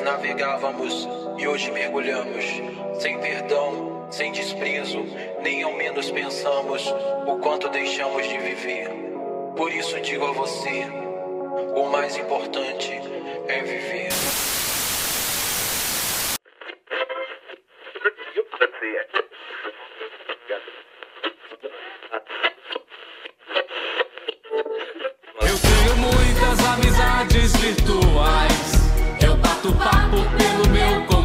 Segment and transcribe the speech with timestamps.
[0.00, 1.08] navegávamos
[1.38, 2.44] e hoje mergulhamos.
[2.98, 5.04] Sem perdão, sem desprezo,
[5.40, 6.92] nem ao menos pensamos
[7.26, 8.88] o quanto deixamos de viver.
[9.56, 10.84] Por isso digo a você:
[11.74, 12.92] o mais importante
[13.48, 14.10] é viver.
[25.40, 28.09] Eu tenho muitas amizades virtuais.
[30.36, 31.19] Pelo meu computador.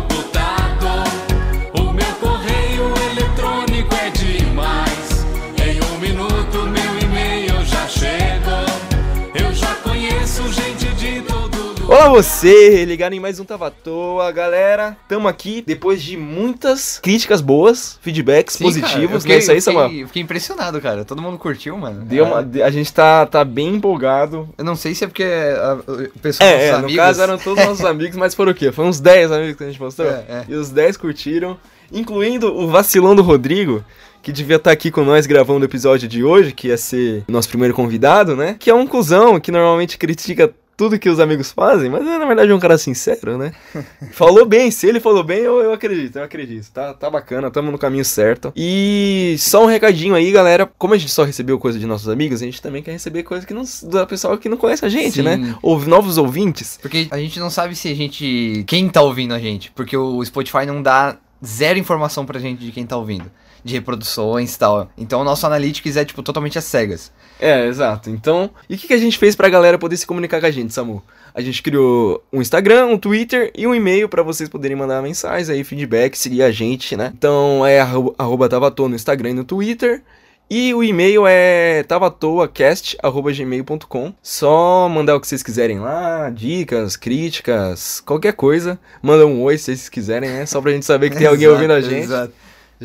[12.09, 14.95] Você, ligado em mais um Tava à Toa, galera.
[15.07, 19.39] Tamo aqui depois de muitas críticas boas, feedbacks Sim, positivos, cara, né?
[19.39, 19.89] Isso aí, Samuel.
[19.89, 21.03] fiquei, fiquei impressionado, cara.
[21.03, 22.05] Todo mundo curtiu, mano.
[22.05, 24.47] Deu É, uma, a gente tá, tá bem empolgado.
[24.57, 25.73] Eu não sei se é porque a,
[26.15, 26.95] o pessoal É, é, no amigos...
[26.95, 28.71] caso eram todos nossos amigos, mas foram o quê?
[28.71, 30.07] Foram uns 10 amigos que a gente mostrou?
[30.07, 30.45] É, é.
[30.47, 31.57] E os 10 curtiram,
[31.91, 33.83] incluindo o vacilão do Rodrigo,
[34.21, 37.49] que devia estar aqui com nós gravando o episódio de hoje, que ia ser nosso
[37.49, 38.55] primeiro convidado, né?
[38.59, 42.51] Que é um cuzão que normalmente critica tudo que os amigos fazem, mas na verdade
[42.51, 43.53] é um cara sincero, né?
[44.11, 46.69] falou bem, se ele falou bem, eu, eu acredito, eu acredito.
[46.71, 48.51] Tá, tá bacana, tamo no caminho certo.
[48.55, 50.69] E só um recadinho aí, galera.
[50.77, 53.45] Como a gente só recebeu coisa de nossos amigos, a gente também quer receber coisa
[53.45, 55.21] que não, da pessoal que não conhece a gente, Sim.
[55.23, 55.55] né?
[55.61, 56.77] Ou novos ouvintes.
[56.81, 58.63] Porque a gente não sabe se a gente...
[58.67, 59.71] Quem tá ouvindo a gente.
[59.71, 63.31] Porque o Spotify não dá zero informação pra gente de quem tá ouvindo.
[63.65, 64.89] De reproduções e tal.
[64.95, 67.11] Então o nosso Analytics é, tipo, totalmente às cegas.
[67.39, 68.11] É, exato.
[68.11, 70.51] Então, e o que, que a gente fez pra galera poder se comunicar com a
[70.51, 71.03] gente, Samu?
[71.33, 75.49] A gente criou um Instagram, um Twitter e um e-mail pra vocês poderem mandar mensagens
[75.49, 77.11] aí, feedback, seguir a gente, né?
[77.17, 78.47] Então é arroba, arroba
[78.87, 80.01] no Instagram e no Twitter.
[80.49, 84.13] E o e-mail é tavatoacast.gmail.com.
[84.21, 88.77] Só mandar o que vocês quiserem lá, dicas, críticas, qualquer coisa.
[89.01, 90.45] Manda um oi se vocês quiserem, né?
[90.45, 92.03] Só pra gente saber que tem alguém Exato, ouvindo a gente.
[92.03, 92.31] exato.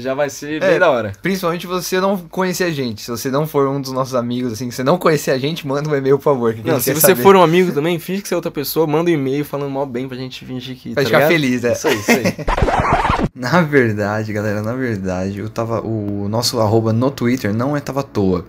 [0.01, 0.71] Já vai ser É.
[0.71, 1.13] bem da hora.
[1.23, 3.03] Principalmente se você não conhecer a gente.
[3.03, 5.67] Se você não for um dos nossos amigos, assim, se você não conhecer a gente,
[5.67, 6.55] manda um e-mail, por favor.
[6.55, 7.23] que Não, se você saber.
[7.23, 9.87] for um amigo também, finge que você é outra pessoa, manda um e-mail falando mal
[9.87, 10.95] bem pra gente fingir que.
[10.95, 11.31] Pra tá ficar ligado?
[11.33, 11.73] feliz, é.
[11.73, 12.25] Isso aí, isso aí.
[13.35, 15.81] Na verdade, galera, na verdade, eu tava.
[15.81, 18.45] O nosso arroba no Twitter não é tava à toa.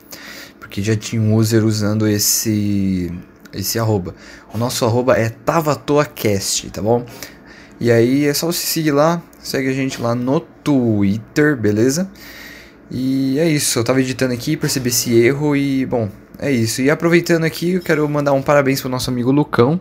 [0.59, 3.11] Porque já tinha um user usando esse.
[3.53, 4.15] esse arroba.
[4.53, 7.05] O nosso arroba é tava à toa cast, tá bom?
[7.79, 12.09] E aí é só você seguir lá, segue a gente lá no Twitter, beleza?
[12.89, 16.81] E é isso, eu tava editando aqui, percebi esse erro e, bom, é isso.
[16.81, 19.79] E aproveitando aqui, eu quero mandar um parabéns pro nosso amigo Lucão,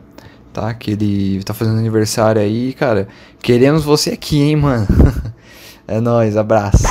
[0.53, 0.73] tá?
[0.75, 3.09] Que ele tá fazendo aniversário aí, cara.
[3.43, 4.87] Queremos você aqui, hein, mano?
[5.89, 6.85] é nóis, abraço.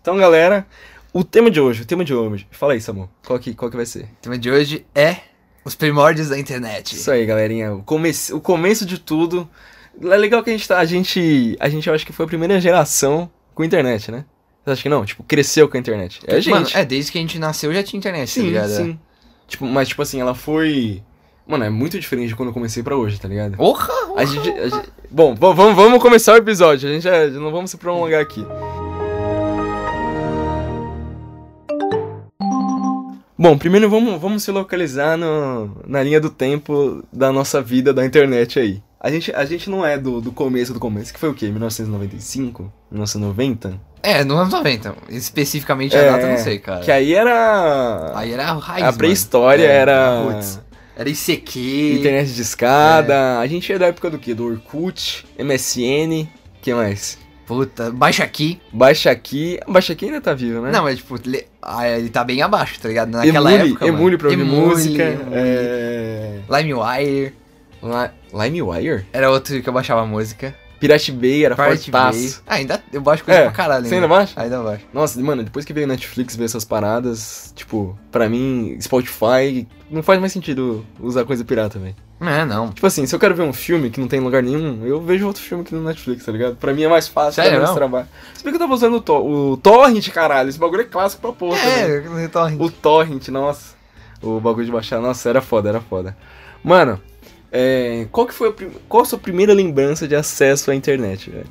[0.00, 0.66] Então, galera,
[1.12, 2.46] o tema de hoje, o tema de hoje.
[2.50, 3.10] Fala aí, Samu.
[3.26, 4.04] Qual que, qual que vai ser?
[4.04, 5.16] O tema de hoje é
[5.64, 6.94] os primórdios da internet.
[6.94, 7.74] Isso aí, galerinha.
[7.74, 9.48] O começo, o começo de tudo.
[10.02, 10.78] É legal que a gente tá.
[10.78, 11.56] A gente.
[11.58, 14.24] A gente eu acho que foi a primeira geração com internet, né?
[14.64, 15.04] Você acha que não?
[15.04, 16.20] Tipo, cresceu com a internet.
[16.26, 16.50] É a gente.
[16.50, 18.70] Mano, é, desde que a gente nasceu já tinha internet, tá sim, ligado?
[18.70, 18.98] sim.
[19.48, 21.02] Tipo, mas tipo assim, ela foi.
[21.46, 23.56] Mano, é muito diferente de quando eu comecei pra hoje, tá ligado?
[23.56, 23.92] Porra!
[24.16, 26.88] A gente, a gente- Bom, vamos, vamos começar o episódio.
[26.88, 28.44] A gente já, já não vamos se prolongar aqui.
[33.38, 38.04] Bom, primeiro vamos, vamos se localizar no, na linha do tempo da nossa vida da
[38.04, 38.82] internet aí.
[39.00, 41.46] A gente, a gente não é do, do começo do começo, que foi o quê?
[41.50, 42.72] 1995?
[42.90, 43.80] 1990?
[44.02, 44.94] É, nos anos 90.
[45.08, 46.80] Especificamente a data, eu não sei, cara.
[46.80, 48.12] É, Que aí era.
[48.16, 48.98] Aí era a raiz, a mano.
[48.98, 50.22] pré-história É, era.
[50.24, 50.60] putz.
[50.96, 51.96] Era ICQ.
[52.00, 53.38] Internet de escada.
[53.38, 54.34] A gente é da época do quê?
[54.34, 56.26] Do Orkut, MSN.
[56.60, 57.18] que mais?
[57.46, 58.60] Puta, baixa aqui.
[58.72, 59.58] Baixa aqui.
[59.66, 60.70] Baixa aqui ainda tá vivo, né?
[60.72, 63.10] Não, mas tipo, le- ah, ele tá bem abaixo, tá ligado?
[63.10, 63.86] Naquela emule, época.
[63.86, 63.96] mano.
[63.98, 65.02] emule pra ouvir música.
[65.04, 65.30] emule.
[65.34, 66.40] É...
[66.50, 67.32] LimeWire.
[67.82, 68.10] Li-
[68.44, 69.06] LimeWire?
[69.12, 70.54] Era outro que eu baixava música.
[70.80, 72.18] Pirate Bay era Pirate fortaço.
[72.18, 72.34] Bay.
[72.46, 73.84] Ah, ainda eu baixo coisa É, pra caralho.
[73.84, 74.40] você ainda baixa?
[74.40, 74.84] Ainda baixo.
[74.92, 80.20] Nossa, mano, depois que veio Netflix ver essas paradas, tipo, pra mim, Spotify, não faz
[80.20, 81.96] mais sentido usar coisa pirata, velho.
[82.20, 82.70] É, não.
[82.70, 85.00] Tipo assim, se eu quero ver um filme que não tem em lugar nenhum, eu
[85.02, 86.54] vejo outro filme aqui no Netflix, tá ligado?
[86.56, 87.74] Pra mim é mais fácil Sério, não?
[87.74, 88.06] trabalho.
[88.34, 91.22] Se bem que eu tava usando o, to o Torrent, caralho, esse bagulho é clássico
[91.22, 91.58] pra porra.
[91.58, 92.62] É, no retorno.
[92.62, 93.74] O Torrent, nossa.
[94.22, 96.16] O bagulho de baixar, nossa, era foda, era foda.
[96.62, 97.00] Mano,
[97.52, 101.30] é, qual que foi a, prim- qual a sua primeira lembrança de acesso à internet,
[101.30, 101.46] velho?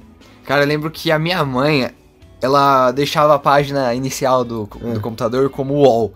[0.45, 1.89] Cara, eu lembro que a minha mãe,
[2.41, 4.99] ela deixava a página inicial do, do É.
[4.99, 6.13] computador como UOL.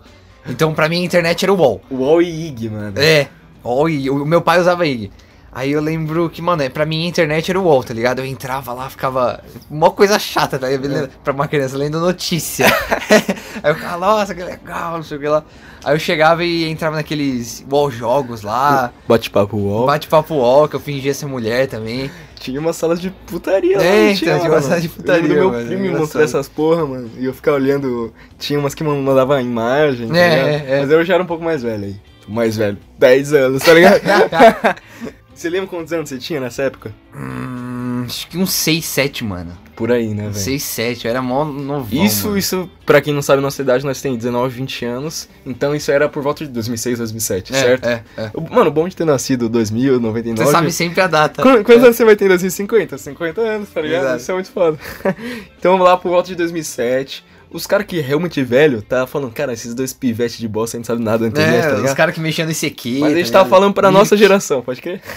[0.48, 1.80] Então, pra mim, a internet era o UOL.
[1.90, 2.98] UOL e IG, mano.
[2.98, 3.28] É,
[3.64, 5.10] UOL e o meu pai usava IG.
[5.54, 8.20] Aí eu lembro que, mano, é, pra mim a internet era o UOL, tá ligado?
[8.20, 9.44] Eu entrava lá, ficava.
[9.70, 11.04] Uma coisa chata, tá ligado?
[11.04, 11.08] É.
[11.22, 12.64] Pra uma criança, lendo notícia.
[13.62, 15.44] Aí eu ficava, nossa, que legal, não sei o que lá.
[15.84, 18.90] Aí eu chegava e entrava naqueles UOL jogos lá.
[19.06, 19.86] Bate-papo UOL.
[19.86, 22.10] Bate-papo UOL, que eu fingia ser mulher também.
[22.36, 23.84] Tinha uma sala de putaria lá.
[23.84, 24.62] É, não então, tinha uma mano?
[24.62, 27.10] sala de putaria, Eu do mano, meu primo mostrou essas porra, mano.
[27.18, 28.12] E eu ficava olhando.
[28.38, 30.08] Tinha umas que mandavam imagem.
[30.08, 30.80] tá É, é, é.
[30.80, 31.96] Mas eu já era um pouco mais velho aí.
[32.26, 32.78] Mais velho.
[32.98, 34.00] 10 anos, tá ligado?
[35.34, 36.92] você lembra quantos anos você tinha nessa época?
[37.14, 39.56] Hum, acho que uns 6, 7, mano.
[39.74, 40.34] Por aí, né, velho?
[40.34, 42.04] 6, 7, eu era mó novão.
[42.04, 42.38] Isso, mano.
[42.38, 45.28] isso, pra quem não sabe nossa idade, nós temos 19, 20 anos.
[45.46, 47.86] Então isso era por volta de 2006, 2007, É, certo?
[47.88, 48.30] É, é.
[48.54, 50.44] Mano, bom de ter nascido 2000, 99.
[50.46, 51.42] Você sabe sempre a data.
[51.42, 52.98] Qu- Quantos anos você vai ter em 2050?
[52.98, 54.02] 50 anos, tá ligado?
[54.04, 54.20] Exato.
[54.20, 54.78] Isso é muito foda.
[55.58, 57.24] então vamos lá por volta de 2007.
[57.52, 60.86] Os caras que realmente velho tá falando, cara, esses dois pivetes de bosta, a gente
[60.86, 62.98] sabe nada da internet, É, tá os caras que mexiam nesse aqui.
[63.00, 63.50] Mas a gente tá tava ligado?
[63.60, 65.02] falando pra nossa geração, pode crer?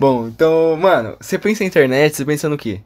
[0.00, 2.80] Bom, então, mano, você pensa em internet, você pensa no quê?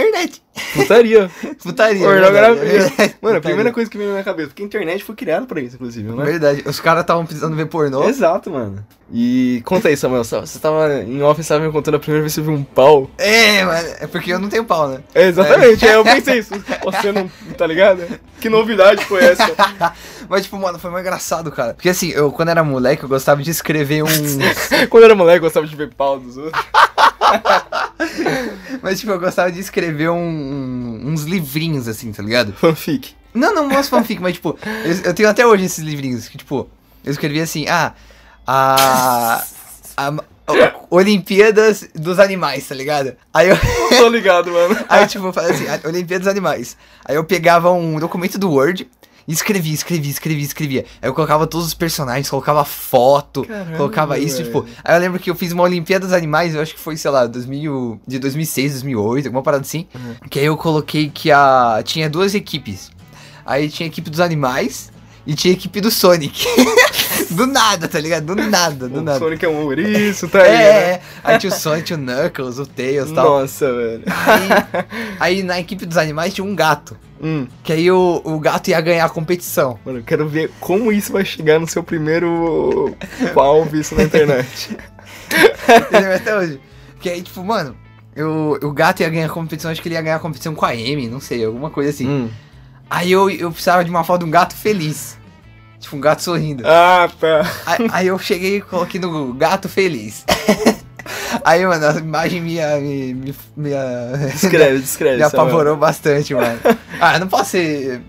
[0.00, 0.42] Internet.
[0.74, 1.30] Putaria.
[1.62, 2.06] Putaria.
[2.06, 2.54] Pornografia.
[2.54, 2.94] verdade.
[2.96, 3.40] Mano, a Putaria.
[3.40, 6.10] primeira coisa que veio na minha cabeça, porque a internet foi criada pra isso, inclusive,
[6.10, 6.24] né?
[6.24, 6.62] Verdade.
[6.66, 8.04] Os caras estavam precisando ver pornô.
[8.08, 8.84] Exato, mano.
[9.12, 12.34] E conta aí, Samuel, você tava em off, você tava me contando a primeira vez
[12.34, 13.08] que você viu um pau.
[13.16, 13.88] É, mano.
[14.00, 15.00] É porque eu não tenho pau, né?
[15.14, 16.52] É, exatamente, é, eu pensei isso.
[16.84, 18.02] Você não, tá ligado?
[18.40, 19.46] Que novidade foi essa?
[20.28, 21.74] Mas, tipo, mano, foi mais engraçado, cara.
[21.74, 24.08] Porque assim, eu quando era moleque, eu gostava de escrever um.
[24.90, 26.64] Quando eu era moleque, eu gostava de ver pau dos outros.
[28.82, 32.52] Mas, tipo, eu gostava de escrever um- um- uns livrinhos, assim, tá ligado?
[32.52, 33.14] Fanfic.
[33.34, 36.68] Não, não mostro fanfic, mas, tipo, eu, eu tenho até hoje esses livrinhos que, tipo,
[37.04, 37.92] eu escrevi assim, ah,
[38.46, 39.44] a.
[39.96, 40.10] a
[40.48, 43.14] o- Olimpíadas dos Animais, tá ligado?
[43.34, 43.56] Aí eu.
[43.98, 44.76] Tô ligado, mano.
[44.88, 46.76] Aí, tipo, eu falei assim, a- Olimpíada dos Animais.
[47.04, 48.88] Aí eu pegava um documento do Word
[49.32, 50.84] escrevia, escrevia, escrevia, escrevia.
[51.02, 54.46] Aí eu colocava todos os personagens, colocava foto, Caramba, colocava isso, velho.
[54.46, 54.66] tipo...
[54.84, 57.10] Aí eu lembro que eu fiz uma Olimpíada dos Animais, eu acho que foi, sei
[57.10, 59.86] lá, 2000, de 2006, 2008, alguma parada assim.
[59.94, 60.14] Uhum.
[60.30, 61.82] Que aí eu coloquei que a...
[61.84, 62.90] tinha duas equipes.
[63.44, 64.92] Aí tinha a equipe dos animais
[65.26, 66.46] e tinha a equipe do Sonic.
[67.30, 68.26] do nada, tá ligado?
[68.26, 69.18] Do nada, do O nada.
[69.18, 70.90] Sonic é um ouriço, tá aí, é, né?
[70.92, 71.00] é.
[71.24, 73.40] Aí tinha o Sonic, tinha o Knuckles, o Tails e tal.
[73.40, 74.04] Nossa, velho.
[74.06, 74.86] Aí,
[75.18, 76.96] aí na equipe dos animais tinha um gato.
[77.22, 79.78] Hum, Que aí o, o gato ia ganhar a competição.
[79.84, 82.94] mano, eu quero ver como isso vai chegar no seu primeiro
[83.34, 84.76] pau visto na internet.
[86.14, 86.60] Até hoje.
[87.00, 87.76] Que aí, tipo, mano,
[88.14, 90.64] eu, o gato ia ganhar a competição, acho que ele ia ganhar a competição com
[90.64, 92.08] a Amy, não sei, alguma coisa assim.
[92.08, 92.30] Hum.
[92.88, 95.18] Aí eu, eu precisava de uma foto de um gato feliz.
[95.78, 96.62] Tipo, um gato sorrindo.
[96.66, 97.42] Ah, tá.
[97.66, 100.24] Aí, aí eu cheguei e coloquei no gato feliz.
[101.44, 102.76] Aí, mano, a imagem minha.
[102.78, 105.16] Me, me, minha- Descreve, descreve.
[105.22, 105.42] me Samuel.
[105.46, 106.58] apavorou bastante, mano.
[107.00, 108.00] Ah, não posso ser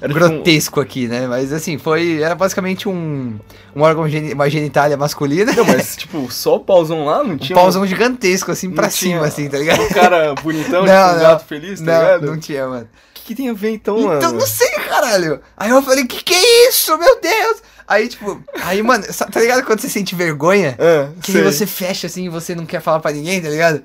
[0.00, 1.26] Era tipo um- grotesco aqui, né?
[1.26, 2.20] Mas assim, foi.
[2.22, 3.38] Era basicamente um.
[3.74, 5.52] Um órgão, geni- uma genitália masculina.
[5.52, 7.56] Não, mas tipo, só o pauzão lá não Um tinha.
[7.56, 9.82] pauzão gigantesco, assim, não pra tinha cima, assim, tá ligado?
[9.82, 11.20] Um cara bonitão, Não, tipo, um não.
[11.20, 12.26] gato feliz, tá não, ligado?
[12.26, 12.84] não tinha, mano.
[12.84, 14.32] O que, que tem a ver então, Então, mano?
[14.38, 15.40] não sei, caralho.
[15.56, 17.62] Aí eu falei, que que é isso, meu Deus?
[17.86, 20.74] Aí, tipo, aí, mano, tá ligado quando você sente vergonha?
[20.78, 21.42] Ah, Que sei.
[21.42, 23.82] aí você fecha assim e você não quer falar pra ninguém, tá ligado?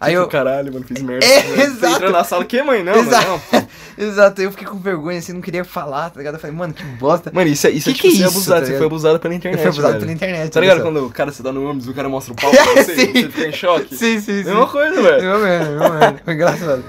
[0.00, 0.28] Aí Tipo, eu.
[0.28, 1.26] caralho, mano, fiz merda.
[1.26, 1.94] É, Você exato.
[1.96, 2.84] entrou na sala, que mãe?
[2.84, 3.26] Não, Exato.
[3.28, 3.68] mano, não.
[4.06, 6.34] Exato, aí eu fiquei com vergonha, assim, não queria falar, tá ligado?
[6.34, 7.30] Eu falei, mano, que bosta.
[7.34, 8.60] Mano, isso é, isso é Que tipo que é ser isso, abusado.
[8.60, 10.00] tá você foi abusado pela Eu internet, fui abusado velho.
[10.00, 10.50] pela internet.
[10.52, 12.50] Tá ligado quando o cara se dá no ônibus e o cara mostra o pau
[12.50, 13.12] pra você, Sim.
[13.12, 13.94] você fica em choque?
[13.96, 14.44] Sim, sim, sim.
[14.44, 15.22] Mesma coisa, velho.
[15.24, 16.18] Eu mesmo, eu mesmo.
[16.24, 16.84] Foi engraçado.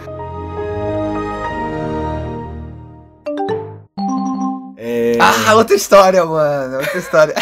[5.47, 6.77] Ah, outra história, mano.
[6.77, 7.33] Outra história.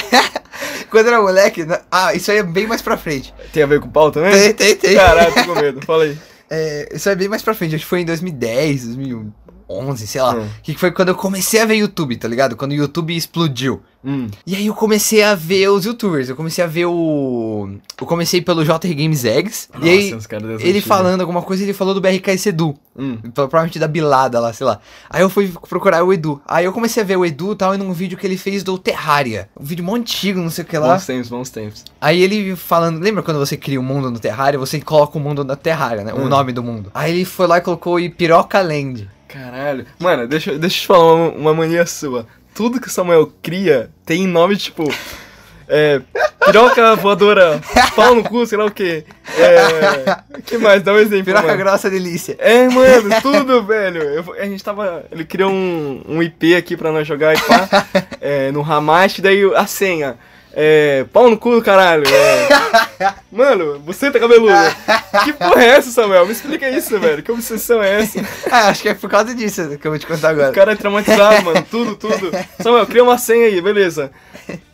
[0.90, 1.66] Quando eu era moleque.
[1.66, 3.34] na- Ah, isso aí é bem mais pra frente.
[3.54, 4.32] Tem a ver com o pau também?
[4.32, 4.96] Tem, tem, tem.
[4.96, 5.86] Caralho, tô com medo.
[5.86, 6.18] Fala aí.
[6.52, 7.76] É, isso é bem mais pra frente.
[7.76, 8.96] Acho que foi em 2010,
[9.70, 10.36] 2011, sei lá.
[10.36, 10.48] Hum.
[10.64, 12.56] Que foi quando eu comecei a ver YouTube, tá ligado?
[12.56, 13.82] Quando o YouTube explodiu.
[14.04, 14.28] Hum.
[14.48, 16.30] E aí eu comecei a ver os youtubers.
[16.30, 17.70] Eu comecei a ver o.
[18.00, 19.68] Eu comecei pelo JR Games Eggs.
[19.82, 20.82] e aí, ele antiga.
[20.82, 22.76] falando alguma coisa, ele falou do BRK Edu.
[22.98, 23.18] Hum.
[23.34, 24.80] Provavelmente da Bilada lá, sei lá.
[25.10, 26.42] Aí eu fui procurar o Edu.
[26.48, 28.64] Aí eu comecei a ver o Edu e tal, em um vídeo que ele fez
[28.64, 29.50] do Terraria.
[29.60, 30.94] Um vídeo mó antigo, não sei o que lá.
[30.94, 31.84] Bons tempos, bons tempos.
[32.00, 34.58] Aí ele falando, lembra quando você cria um mundo no Terraria?
[34.58, 36.14] Você coloca o mundo na Terraria, né?
[36.14, 36.30] O Hum.
[36.30, 36.90] nome do mundo.
[36.94, 39.10] Aí ele foi lá e colocou e Piroca Land.
[39.30, 39.86] Caralho.
[40.00, 42.28] Mano, deixa, deixa eu te falar uma, uma mania sua.
[42.54, 44.84] Tudo que o Samuel cria tem nome tipo.
[45.72, 46.02] É.
[46.44, 47.62] Piroca voadora,
[47.96, 49.06] pau no cu, sei lá o quê.
[49.38, 50.42] É.
[50.42, 50.82] que mais?
[50.82, 51.26] Dá um exemplo.
[51.26, 51.60] Piroca mano.
[51.60, 52.36] Grossa Delícia.
[52.40, 54.02] É, mano, tudo, velho.
[54.02, 55.06] Eu- a gente tava.
[55.12, 57.86] Ele criou um, um IP aqui pra nós jogar e pá.
[58.20, 60.18] é, no Hamashi, daí a senha.
[60.54, 61.06] É.
[61.14, 62.04] Pau no cu, caralho.
[62.08, 63.14] É.
[63.32, 64.54] Mano, você tá cabeludo.
[65.24, 66.26] Que porra é essa, Samuel?
[66.26, 67.22] Me explica isso, velho.
[67.24, 68.20] Que obsessão é essa?
[68.52, 70.50] Ah, acho que é por causa disso que eu vou te contar agora.
[70.50, 71.66] O cara é traumatizado, mano.
[71.70, 72.32] Tudo, tudo.
[72.60, 74.12] Samuel, cria uma senha aí, beleza.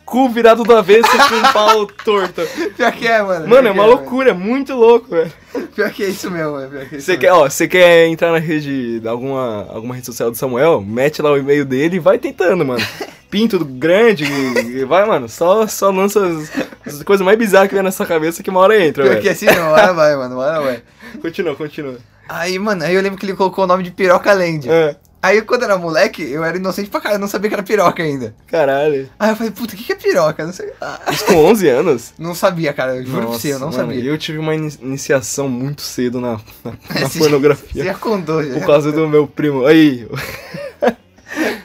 [0.06, 2.40] Cu virado do avesso com um pau torto.
[2.76, 3.48] Pior que é, mano.
[3.48, 5.32] Mano, é uma loucura, é muito louco, velho.
[5.52, 5.66] Mano.
[5.74, 6.70] Pior que é isso mesmo, mano.
[6.70, 10.06] Pior que é isso Você quer, ó, você quer entrar na rede, alguma, alguma rede
[10.06, 10.80] social do Samuel?
[10.80, 12.86] Mete lá o e-mail dele e vai tentando, mano.
[13.28, 14.24] Pinto grande,
[14.84, 15.28] vai, mano.
[15.28, 18.60] Só, só lança as, as coisas mais bizarras que vem na sua cabeça que uma
[18.60, 19.32] hora entra, Pior que velho.
[19.32, 20.82] assim, não, hora vai, mano, hora vai.
[21.20, 21.96] Continua, continua.
[22.28, 24.68] Aí, mano, aí eu lembro que ele colocou o nome de Piroca Land.
[24.70, 24.96] É,
[25.26, 27.62] Aí quando eu era moleque, eu era inocente pra caralho, eu não sabia que era
[27.62, 28.34] piroca ainda.
[28.46, 29.08] caralho.
[29.18, 30.44] Aí eu falei, puta, o que, que é piroca?
[30.46, 30.70] Não sei.
[30.80, 32.12] Ah, Isso com 11 anos?
[32.18, 34.04] não sabia, cara, eu juro pra Nossa, você, eu não mano, sabia.
[34.04, 37.84] Eu tive uma ini- iniciação muito cedo na, na, na Você pornografia.
[37.84, 38.54] já contou, já.
[38.54, 39.66] Por causa do meu primo.
[39.66, 40.06] Aí,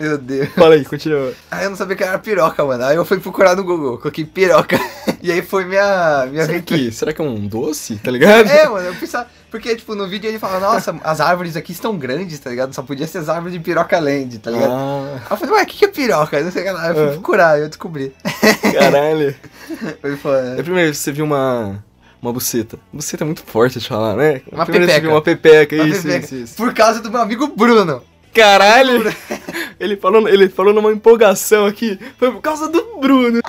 [0.02, 0.50] Meu Deus.
[0.56, 1.34] fala aí, continua.
[1.50, 2.84] Aí eu não sabia que era piroca, mano.
[2.84, 4.80] Aí eu fui procurar no Google, coloquei piroca.
[5.24, 6.80] E aí foi minha, minha Será aventura.
[6.80, 8.50] que, será que é um doce, tá ligado?
[8.50, 9.28] É, mano, eu pensava.
[9.52, 12.74] Porque, tipo, no vídeo ele fala, nossa, as árvores aqui estão grandes, tá ligado?
[12.74, 14.72] Só podia ser as árvores de piroca land, tá ligado?
[14.72, 16.42] Ah, Aí eu falei, ué, o que, que é piroca?
[16.42, 16.88] Não sei o que lá.
[16.88, 17.12] Eu fui É.
[17.12, 18.12] procurar, eu descobri.
[18.74, 19.36] caralho.
[20.04, 21.84] Ele falou, É que você viu uma.
[22.20, 22.80] Uma buceta.
[22.92, 24.42] Buceta é muito forte de falar, né?
[24.52, 25.08] Uma você pepeca.
[25.10, 26.26] uma pepeca, Uma isso, pepeca.
[26.26, 26.56] isso, isso.
[26.56, 28.02] Por causa do meu amigo Bruno.
[28.34, 29.04] Caralho!
[29.82, 32.00] Ele, falou, ele falou numa empolgação aqui.
[32.18, 33.40] Foi por causa do Bruno.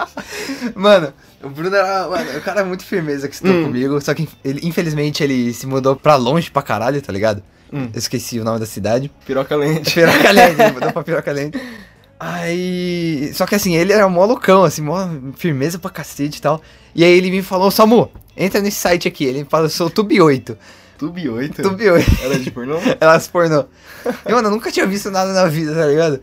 [0.74, 2.08] Mano, o Bruno era.
[2.08, 3.64] Mano, o cara é muito firmeza que estudou Hum.
[3.64, 4.00] comigo.
[4.00, 7.42] Só que ele, infelizmente ele se mudou pra longe pra caralho, tá ligado?
[7.72, 7.88] Hum.
[7.92, 9.10] Eu esqueci o nome da cidade.
[9.26, 9.94] Piroca lente.
[9.94, 11.60] Piroca Land, ele mudou pra Piroca Land.
[12.18, 13.30] Aí.
[13.34, 16.60] Só que assim, ele era mó loucão, assim, mó firmeza pra cacete e tal.
[16.94, 19.24] E aí ele me falou, Samu, entra nesse site aqui.
[19.24, 20.56] Ele passou Tube 8.
[20.98, 21.62] Tube 8.
[21.62, 22.10] Tube 8.
[22.22, 22.78] Era de pornô?
[23.00, 23.64] Elas pornô.
[24.26, 26.20] E, mano, eu nunca tinha visto nada na vida, tá ligado?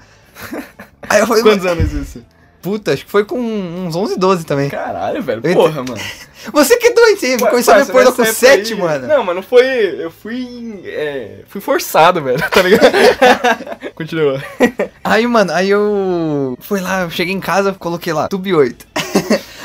[1.10, 2.24] Aí eu falei, Quantos anos isso?
[2.62, 4.70] puta, acho que foi com uns 11, 12 também.
[4.70, 5.42] Caralho, velho.
[5.44, 5.98] Eu Porra, mano.
[6.54, 9.08] Você que é doido, você começou a ver pornô com época 7, aí- mano.
[9.08, 9.66] Não, mas não foi.
[10.04, 10.82] Eu fui.
[10.86, 12.92] É, fui forçado, velho, tá ligado?
[13.94, 14.42] Continua.
[15.04, 18.88] Aí, mano, aí eu fui lá, eu cheguei em casa, coloquei lá, Tube 8.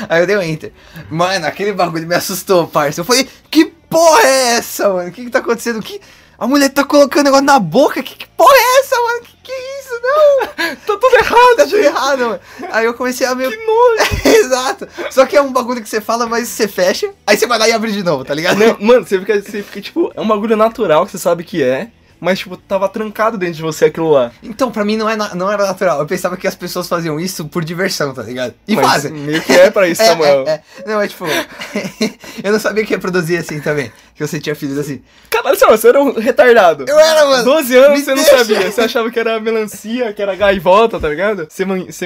[0.07, 0.71] aí eu dei um enter.
[1.09, 3.01] Mano, aquele bagulho me assustou, parça.
[3.01, 5.09] Eu falei, que porra é essa, mano?
[5.09, 5.81] O que que tá acontecendo?
[5.81, 5.99] Que...
[6.39, 8.03] A mulher tá colocando negócio na boca?
[8.03, 9.21] Que, que porra é essa, mano?
[9.21, 10.01] Que que é isso?
[10.03, 10.75] Não!
[10.75, 12.39] tá tudo errado, Tá tudo errado, mano.
[12.71, 13.49] Aí eu comecei a meio...
[13.49, 14.27] Que nojo.
[14.37, 14.87] Exato.
[15.09, 17.67] Só que é um bagulho que você fala, mas você fecha, aí você vai lá
[17.67, 18.57] e abre de novo, tá ligado?
[18.57, 21.63] Não, mano, você fica, você fica, tipo, é um bagulho natural que você sabe que
[21.63, 24.31] é, mas, tipo, tava trancado dentro de você aquilo lá.
[24.41, 25.99] Então, pra mim não, é não era natural.
[25.99, 28.53] Eu pensava que as pessoas faziam isso por diversão, tá ligado?
[28.67, 29.11] E mas fazem.
[29.13, 30.43] Meio que é pra isso, É, Samuel.
[30.47, 30.63] é, é.
[30.85, 31.25] Não, é tipo.
[32.43, 33.91] eu não sabia que ia produzir assim também.
[34.17, 35.01] Que você tinha filhos assim.
[35.29, 36.85] Caralho, você era um retardado.
[36.87, 37.43] Eu era, mano.
[37.43, 38.37] 12 anos Me você não deixa.
[38.39, 38.71] sabia.
[38.71, 41.47] Você achava que era melancia, que era gaivota, tá ligado?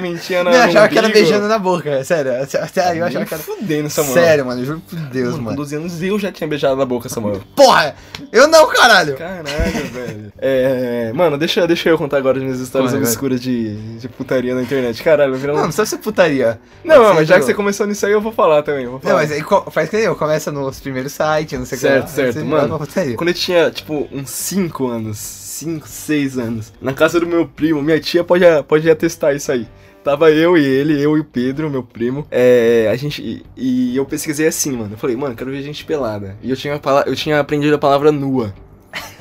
[0.02, 0.52] Mentia na.
[0.52, 1.24] Não, eu achava que era umbigo.
[1.24, 2.04] beijando na boca.
[2.04, 2.32] Sério.
[2.74, 3.42] Sério, eu achava que era.
[3.44, 4.14] Fudendo, Samuel.
[4.14, 4.66] Sério, mano.
[4.66, 5.58] Juro por Deus, Mano, com mano.
[5.58, 7.42] 12 anos eu já tinha beijado na boca, Samuel.
[7.56, 7.96] Porra!
[8.32, 9.16] Eu não, caralho!
[9.16, 10.34] Caralho, velho.
[10.38, 11.12] É.
[11.14, 15.02] Mano, deixa, deixa eu contar agora as minhas histórias obscuras de, de putaria na internet.
[15.02, 15.38] Caralho, um.
[15.40, 16.60] Não, não precisa ser putaria.
[16.84, 18.86] Não, não, mas já que você começou nisso aí, eu vou falar também.
[18.86, 19.14] Vou falar.
[19.14, 20.16] Não, mas aí faz que eu.
[20.16, 22.01] Começa nos primeiros sites, não sei o que.
[22.08, 22.46] Certo, certo.
[22.46, 22.80] Mano,
[23.16, 27.82] quando eu tinha, tipo, uns 5 anos, 5, 6 anos, na casa do meu primo,
[27.82, 29.68] minha tia pode, pode atestar isso aí.
[30.04, 32.26] Tava eu e ele, eu e o Pedro, meu primo.
[32.32, 33.22] É, a gente.
[33.22, 34.94] E, e eu pesquisei assim, mano.
[34.94, 36.36] Eu falei, mano, quero ver gente pelada.
[36.42, 38.54] E eu tinha, eu tinha aprendido a palavra nua.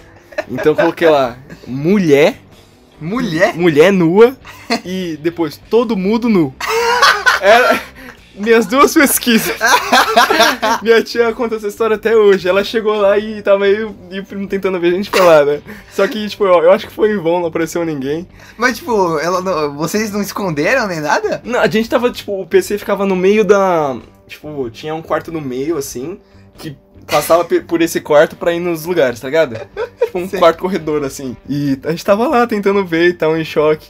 [0.49, 2.41] Então eu coloquei lá, mulher,
[3.01, 3.55] Mulher?
[3.55, 4.37] mulher nua
[4.85, 6.55] e depois todo mundo nu.
[7.41, 7.81] Era
[8.40, 9.54] minhas duas pesquisas.
[10.82, 12.49] Minha tia conta essa história até hoje.
[12.49, 15.62] Ela chegou lá e tava eu e o primo tentando ver gente pelada.
[15.92, 18.26] Só que, tipo, eu, eu acho que foi em vão, não apareceu ninguém.
[18.56, 21.40] Mas, tipo, ela não- vocês não esconderam nem nada?
[21.44, 23.97] Não, a gente tava, tipo, o PC ficava no meio da.
[24.26, 26.18] Tipo, tinha um quarto no meio, assim,
[26.56, 29.56] que passava por esse quarto pra ir nos lugares, tá ligado?
[30.04, 30.38] Tipo, um Sim.
[30.38, 31.37] quarto corredor, assim.
[31.49, 33.88] E a gente tava lá tentando ver e tal, em choque.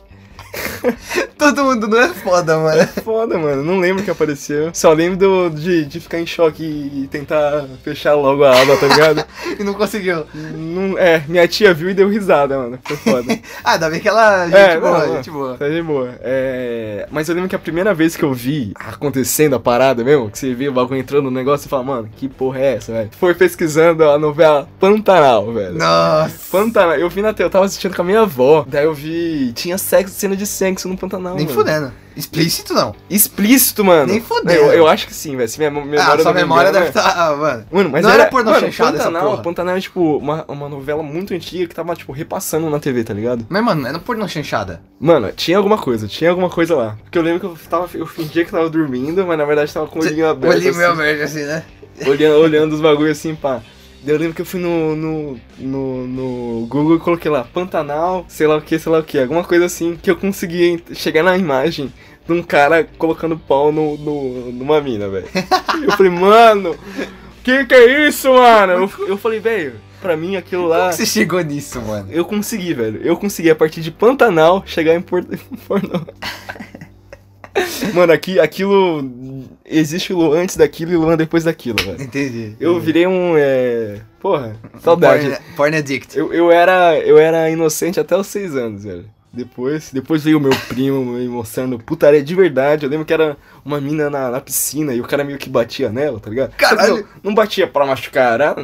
[1.38, 2.86] Todo mundo não é foda, mano.
[3.04, 3.62] Foda, mano.
[3.62, 4.70] Não lembro que apareceu.
[4.74, 8.86] Só lembro do- de, de ficar em choque e tentar fechar logo a aba, tá
[8.86, 9.24] ligado?
[9.58, 10.24] E não conseguiu.
[10.34, 12.78] Não, é, minha tia viu e deu risada, mano.
[12.84, 13.38] Foi foda.
[13.64, 14.46] Ah, ainda bem que ela.
[14.46, 15.56] Gente É, boa, não, gente boa.
[15.56, 16.14] Tá de boa.
[16.20, 20.30] É, Mas eu lembro que a primeira vez que eu vi acontecendo a parada mesmo,
[20.30, 22.92] que você vê o bagulho entrando no negócio e fala, mano, que porra é essa,
[22.92, 23.10] velho?
[23.18, 25.74] Foi pesquisando a novela Pantanal, velho.
[25.76, 26.34] Nossa.
[26.50, 29.52] Pantanal, eu vi na tela, eu tava assistindo com a minha avó, daí eu vi,
[29.52, 31.58] tinha sexo, cena de, sen sexo no Pantanal, Nem mano.
[31.58, 31.92] fudendo.
[32.16, 32.94] Explícito não.
[33.08, 34.12] Explícito, mano.
[34.12, 34.52] Nem fudendo.
[34.52, 35.48] Eu, eu acho que sim, velho.
[35.48, 37.10] Se minha memória ah, sua não me memória deve estar.
[37.16, 37.66] Ah, mano.
[37.70, 39.42] Mano, mas Não era, era pornô mano, chanchada essa Pantanal, porra.
[39.42, 43.14] Pantanal é tipo uma, uma novela muito antiga que tava, tipo, repassando na TV, tá
[43.14, 43.46] ligado?
[43.48, 44.82] Mas, mano, era pornô chanchada.
[44.98, 46.96] Mano, tinha alguma coisa, tinha alguma coisa lá.
[47.02, 49.86] Porque eu lembro que eu tava, eu fingia que tava dormindo, mas na verdade tava
[49.86, 50.56] com o olhinho aberto.
[50.56, 51.64] Olhei assim, meu aberto assim, né?
[52.06, 53.60] olhando, olhando os bagulhos assim, pá.
[54.06, 58.46] Eu lembro que eu fui no, no, no, no Google e coloquei lá, Pantanal, sei
[58.46, 61.36] lá o que, sei lá o que, alguma coisa assim, que eu consegui chegar na
[61.36, 61.92] imagem
[62.26, 65.26] de um cara colocando pau no, no, numa mina, velho.
[65.84, 66.76] eu falei, mano,
[67.42, 68.72] que que é isso, mano?
[68.72, 70.88] Eu, eu falei, velho, pra mim aquilo Como lá.
[70.88, 72.08] que você chegou nisso, mano?
[72.10, 73.00] Eu consegui, velho.
[73.02, 75.36] Eu consegui, a partir de Pantanal, chegar em Porto
[75.68, 76.00] Pornô.
[77.94, 79.48] Mano, aqui, aquilo.
[79.64, 82.02] Existe o Luan antes daquilo e o Luan depois daquilo, velho.
[82.02, 82.56] Entendi.
[82.60, 83.34] Eu virei um.
[83.36, 84.00] É...
[84.20, 85.28] Porra, saudade.
[85.28, 86.18] Porn, porn addict.
[86.18, 89.04] Eu, eu, era, eu era inocente até os seis anos, velho.
[89.32, 92.84] Depois, depois veio o meu primo me mostrando putaria de verdade.
[92.84, 95.88] Eu lembro que era uma mina na, na piscina e o cara meio que batia
[95.88, 96.50] nela, tá ligado?
[96.56, 96.96] Caralho.
[96.96, 98.54] Não, não batia pra machucar, era,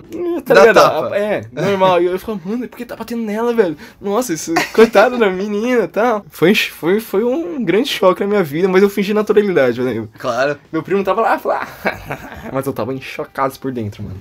[0.44, 0.74] tá Dá ligado?
[0.74, 1.16] tapa.
[1.16, 2.02] É, normal.
[2.02, 3.76] E eu ficava, mano, por que tá batendo nela, velho?
[4.00, 6.26] Nossa, isso, coitado da menina e tal.
[6.30, 10.10] Foi, foi, foi um grande choque na minha vida, mas eu fingi naturalidade, eu lembro.
[10.18, 10.58] Claro.
[10.72, 14.16] Meu primo tava lá, ah, mas eu tava em chocados por dentro, mano.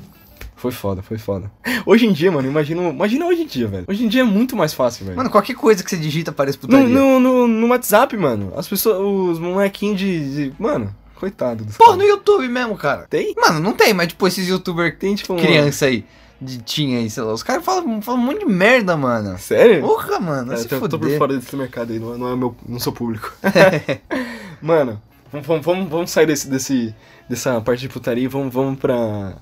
[0.55, 1.51] Foi foda, foi foda.
[1.85, 3.85] Hoje em dia, mano, imagina, imagina hoje em dia, velho.
[3.87, 5.17] Hoje em dia é muito mais fácil, velho.
[5.17, 6.87] Mano, qualquer coisa que você digita parece No, putaria.
[6.87, 11.83] no, no, no WhatsApp, mano, as pessoas, os molequinhos de, de- Mano, coitado dos Pô,
[11.85, 11.99] caras.
[11.99, 13.05] no YouTube mesmo, cara.
[13.09, 13.33] Tem?
[13.37, 16.05] Mano, não tem, mas tipo, esses youtubers Tem, tipo, criança aí,
[16.41, 19.37] de tinha aí, sei lá, os caras falam, falam um monte de merda, mano.
[19.37, 19.81] Sério?
[19.81, 22.55] Porra, mano, É, se tô, por fora desse mercado aí, não, é- não é meu.
[22.67, 23.31] Não sou público.
[24.61, 26.95] mano, vamos, vamos, vamos, vamos sair desse, desse,
[27.29, 29.35] dessa parte de putaria e vamos, vamos pra.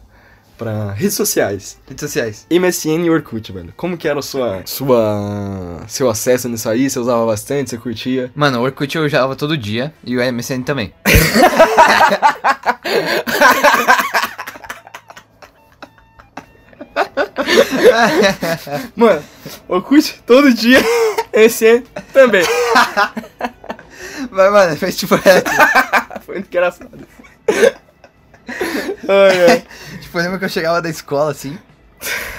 [0.63, 1.77] Pra redes sociais.
[1.85, 2.47] Redes sociais.
[2.49, 3.73] MSN e Orkut, velho.
[3.75, 5.83] Como que era a sua, sua.
[5.87, 6.89] seu acesso nisso aí?
[6.89, 8.31] Você usava bastante, você curtia?
[8.33, 10.93] Mano, o Orkut eu usava todo dia e o MSN também.
[18.95, 19.23] Mano,
[19.67, 20.79] Orkut todo dia,
[21.35, 22.43] MSN também.
[24.31, 25.15] Mas, mano, fez tipo,
[26.25, 27.05] Foi engraçado.
[29.07, 29.63] Ai, ai.
[30.01, 31.57] tipo, eu lembro que eu chegava da escola assim.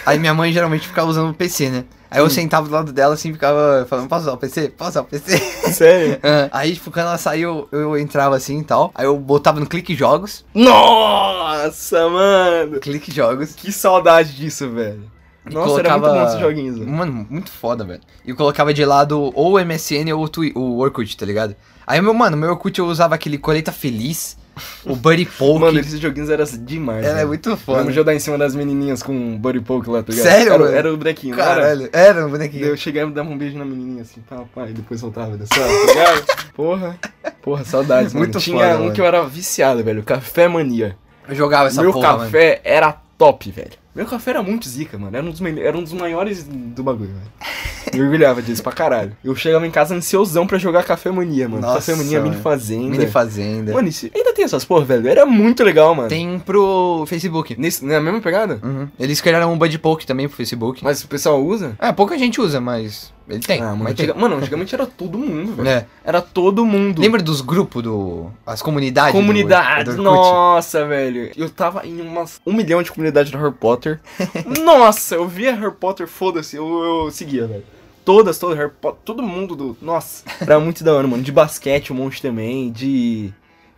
[0.05, 1.85] Aí minha mãe geralmente ficava usando o PC, né?
[2.11, 4.69] Aí eu sentava do lado dela assim, ficava falando, posso usar o PC?
[4.69, 5.37] Posso usar o PC?
[5.73, 6.19] Sério?
[6.23, 8.93] Ah, Aí, tipo, quando ela saiu, eu, eu entrava assim e tal.
[8.95, 10.45] Aí eu botava no clique jogos.
[10.55, 12.79] Nossa, mano.
[12.81, 13.55] Clique jogos.
[13.55, 15.11] Que saudade disso, velho.
[15.51, 16.91] Nossa, era muito bom esses joguinhos, velho.
[16.91, 18.01] Mano, muito foda, velho.
[18.25, 21.55] E eu colocava de lado ou o MSN ou o, Twi- o Orkut, tá ligado?
[21.87, 24.37] Aí, meu, mano, meu Orkut eu usava aquele Colheita Feliz,
[24.85, 25.61] o Buddy Poke.
[25.61, 27.05] Mano, esses joguinhos eram demais.
[27.05, 27.79] Ela é muito foda.
[27.99, 30.27] eu dar em cima das menininhas com Buddy Poke lá, tá ligado?
[30.27, 30.77] Sério, Era, mano?
[30.77, 31.55] era o bonequinho, não era?
[31.55, 32.65] Caralho, era um Daí bonequinho.
[32.67, 35.55] Eu chegava e dava um beijo na menininha assim, pá, pá, e depois soltava dessa,
[35.55, 36.45] tá ligado?
[36.55, 36.99] Porra,
[37.43, 38.27] porra, saudades, mano.
[38.27, 38.93] Muito Tinha foda, um mano.
[38.93, 40.97] que eu era viciado, velho, Café Mania.
[41.29, 43.84] Eu jogava essa Meu porra, café era top, velho.
[43.95, 45.17] Meu café era muito zica, mano.
[45.17, 47.55] Era um dos, era um dos maiores do bagulho, velho.
[47.93, 49.17] Eu orgulhava disso pra caralho.
[49.23, 51.63] Eu chegava em casa ansiosão pra jogar Café Mania, mano.
[51.63, 52.37] Nossa, café Mania, Mini.
[52.37, 52.83] Fazenda.
[52.83, 52.91] mano.
[52.99, 53.73] Mini Fazenda.
[53.73, 55.09] Mano, isso, ainda tem essas porra, velho.
[55.09, 56.09] Era muito legal, mano.
[56.09, 57.55] Tem pro Facebook.
[57.57, 58.59] Nesse, na mesma pegada?
[58.65, 58.89] Uhum.
[58.99, 60.83] Eles criaram um Buddy Poke também pro Facebook.
[60.83, 61.77] Mas o pessoal usa?
[61.79, 63.61] É, pouca gente usa, mas ele tem.
[63.61, 64.07] Ah, mano, mas tem.
[64.07, 65.69] antiga- mano, antigamente era todo mundo, velho.
[65.69, 65.87] É.
[66.05, 67.01] Era todo mundo.
[67.01, 68.31] Lembra dos grupos do.
[68.47, 69.13] As comunidades?
[69.13, 71.31] Comunidades, do nossa, velho.
[71.37, 74.01] Eu tava em umas um milhão de comunidades do Harry Potter.
[74.65, 77.65] nossa, eu via Harry Potter, foda-se, eu, eu seguia, velho.
[78.05, 79.77] Todas, todas, Harry Potter, todo mundo do.
[79.81, 81.23] Nossa, era muito da hora, mano.
[81.23, 83.33] De basquete, um monte também, de.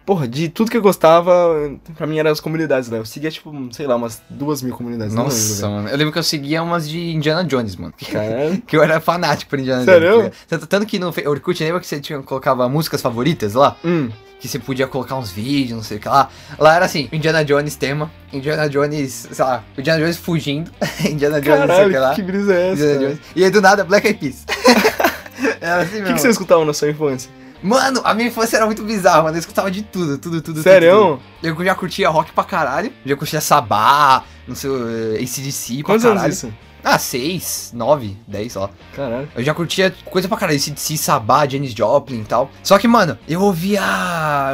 [0.06, 1.32] Porra, de tudo que eu gostava,
[1.96, 2.98] pra mim eram as comunidades, né?
[2.98, 5.12] Eu seguia, tipo, sei lá, umas duas mil comunidades.
[5.12, 5.88] Nossa, mano.
[5.88, 7.92] Eu lembro que eu seguia umas de Indiana Jones, mano.
[8.00, 8.12] velho.
[8.14, 8.62] Caralho.
[8.62, 10.08] Que eu era fanático por Indiana Sério?
[10.10, 10.32] Jones.
[10.48, 10.66] ligado?
[10.68, 13.76] Tanto- que no Orkut, lembra que você tinha, colocava músicas favoritas lá?
[13.84, 14.08] Hum.
[14.38, 16.28] Que você podia colocar uns vídeos, não sei o que lá.
[16.58, 20.70] Lá era assim, Indiana Jones tema, Indiana Jones, sei lá, Indiana Jones fugindo,
[21.04, 22.00] Indiana Jones não sei o que lá.
[22.00, 23.18] Caralho, que brisa é essa?
[23.34, 24.44] E aí do nada, Black Eyed Peas.
[25.60, 26.14] era assim O que, mesmo.
[26.14, 27.30] que você escutava na sua infância?
[27.66, 29.36] Mano, a minha infância era muito bizarra, mano.
[29.36, 30.62] Eu escutava de tudo, tudo, tudo.
[30.62, 30.90] Sério?
[30.92, 31.60] tudo, tudo.
[31.60, 32.92] Eu já curtia rock pra caralho.
[33.04, 36.20] Já curtia Sabá, não sei, eh, ACDC pra Quantos caralho.
[36.24, 36.52] anos isso?
[36.88, 38.70] Ah, seis, nove, dez, lá.
[38.94, 39.28] Caralho.
[39.34, 42.48] Eu já curtia coisa pra caralho, ACDC, Sabá, Janis Joplin e tal.
[42.62, 43.82] Só que, mano, eu ouvia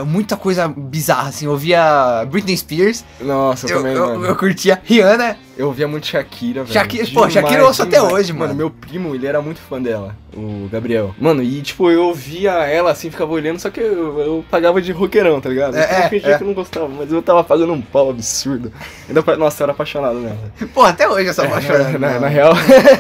[0.07, 1.45] muita coisa bizarra, assim.
[1.45, 3.05] Eu ouvia Britney Spears.
[3.21, 4.25] Nossa, eu, Eu, também, eu, mano.
[4.25, 5.37] eu curtia Rihanna.
[5.59, 6.73] Eu ouvia muito Shakira, velho.
[6.73, 8.47] Shakira- pô, Shakira eu ouço até hoje, mano.
[8.47, 10.17] Mano, meu primo, ele era muito fã dela.
[10.35, 11.15] O Gabriel.
[11.19, 14.91] Mano, e tipo, eu via ela assim, ficava olhando, só que eu, eu pagava de
[14.93, 15.77] roqueirão, tá ligado?
[15.77, 16.37] É, eu é, fingia é.
[16.39, 18.73] que eu não gostava, mas eu tava pagando um pau absurdo.
[19.09, 20.39] Ainda, nossa, eu era apaixonado nela.
[20.73, 21.93] Pô, até hoje eu sou É, apaixonado.
[21.99, 22.53] na, na- na real,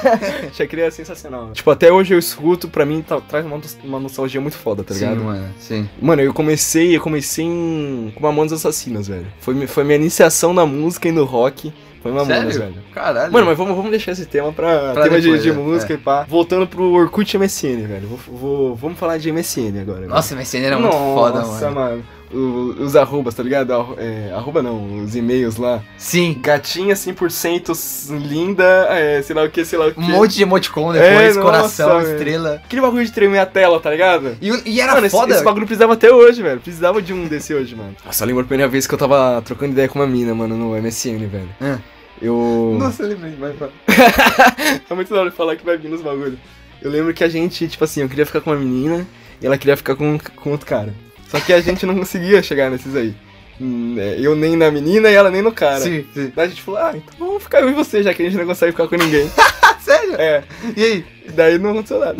[0.52, 1.50] Shakira é sensacional.
[1.52, 4.94] Tipo, até hoje eu escuto, pra mim tá- traz uma, uma nostalgia muito foda, tá
[4.94, 5.24] Sim, ligado?
[5.24, 5.88] mano, sim.
[6.00, 9.26] Mano, eu comecei, eu comecei em, com Mamonas Assassinas, velho.
[9.40, 11.72] Foi, foi minha iniciação na música e no rock.
[12.02, 12.58] Foi Mamonas, Sério?
[12.58, 12.74] velho.
[12.92, 13.32] Caralho.
[13.32, 15.92] Mano, mas vamos, vamos deixar esse tema pra, Pra tema de- depois, de, é, música
[15.92, 16.26] e pá.
[16.28, 18.08] Voltando pro Orkut MSN, velho.
[18.08, 20.00] Vou, vou- vamos falar de MSN agora.
[20.00, 20.10] velho.
[20.10, 22.02] Nossa, MSN era muito foda, Nossa, mano.
[22.32, 22.76] Mano.
[22.78, 23.72] O- os arrobas, tá ligado?
[23.98, 25.82] É, arroba não, os e-mails lá.
[25.98, 26.38] Sim.
[26.40, 30.00] Gatinha 100% s- linda, é, sei lá o que, sei lá o que.
[30.00, 32.12] Um monte de emoticon É, depois, nossa, coração, velho.
[32.12, 32.60] estrela.
[32.64, 34.36] Aquele bagulho de tremer a tela, tá ligado?
[34.40, 35.34] E, e era mano, esse, foda.
[35.34, 36.60] esse bagulho precisava até hoje, velho.
[36.60, 37.94] Precisava de um desse hoje, mano.
[38.04, 40.56] Nossa, eu lembro a primeira vez que eu tava trocando ideia com uma mina, mano,
[40.56, 41.48] no MSN, velho.
[41.60, 41.78] Ah.
[42.20, 42.76] Eu.
[42.78, 43.68] Nossa, eu lembrei, vai, vai.
[44.88, 46.38] é muito da hora falar que vai vir nos bagulhos.
[46.80, 49.06] Eu lembro que a gente, tipo assim, eu queria ficar com uma menina
[49.40, 50.94] e ela queria ficar com, com outro cara.
[51.32, 53.14] Só que a gente não conseguia chegar nesses aí.
[53.58, 55.80] Hum, é, Eu nem na menina e ela nem no cara.
[55.80, 56.30] Sim, sim.
[56.36, 58.36] Daí a gente falou, ah, então vamos ficar eu e você, já que a gente
[58.36, 59.30] não consegue ficar com ninguém.
[59.80, 60.14] Sério?
[60.16, 60.44] é,
[60.76, 61.04] E aí?
[61.34, 62.16] daí não aconteceu nada.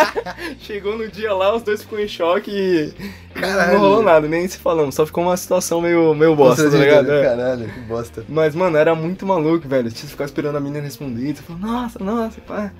[0.58, 2.92] Chegou no dia lá, os dois ficou em choque e
[3.38, 3.74] Caralho.
[3.74, 4.94] não rolou nada, nem se falamos.
[4.94, 7.12] Só ficou uma situação meio, meio bosta, tá ligado?
[7.12, 7.22] É.
[7.24, 8.24] Caralho, que bosta.
[8.28, 9.90] Mas, mano, era muito maluco, velho.
[9.90, 11.34] Tinha que ficar esperando a menina responder.
[11.36, 12.72] Você falou, nossa, nossa, pá.